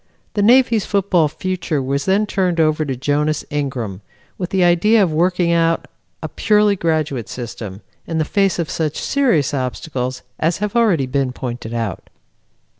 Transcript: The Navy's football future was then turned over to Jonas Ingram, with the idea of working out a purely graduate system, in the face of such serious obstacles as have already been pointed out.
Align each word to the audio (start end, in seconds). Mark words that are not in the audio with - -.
The 0.33 0.41
Navy's 0.41 0.83
football 0.83 1.27
future 1.27 1.79
was 1.79 2.05
then 2.05 2.25
turned 2.25 2.59
over 2.59 2.85
to 2.85 2.95
Jonas 2.95 3.45
Ingram, 3.51 4.01
with 4.35 4.49
the 4.49 4.63
idea 4.63 5.03
of 5.03 5.13
working 5.13 5.51
out 5.51 5.87
a 6.23 6.27
purely 6.27 6.75
graduate 6.75 7.29
system, 7.29 7.81
in 8.07 8.17
the 8.17 8.25
face 8.25 8.57
of 8.57 8.67
such 8.67 8.97
serious 8.99 9.53
obstacles 9.53 10.23
as 10.39 10.57
have 10.57 10.75
already 10.75 11.05
been 11.05 11.31
pointed 11.33 11.75
out. 11.75 12.09